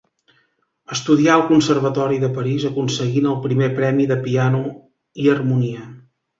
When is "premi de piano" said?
3.83-4.65